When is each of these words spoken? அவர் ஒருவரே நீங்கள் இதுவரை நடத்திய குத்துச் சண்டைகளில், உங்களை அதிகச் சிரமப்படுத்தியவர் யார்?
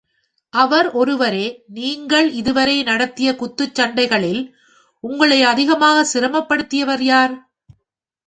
அவர் 0.53 0.87
ஒருவரே 0.91 1.43
நீங்கள் 1.67 2.29
இதுவரை 2.31 2.83
நடத்திய 2.83 3.29
குத்துச் 3.33 3.75
சண்டைகளில், 3.75 4.41
உங்களை 5.03 5.39
அதிகச் 5.43 6.11
சிரமப்படுத்தியவர் 6.13 7.03
யார்? 7.03 7.35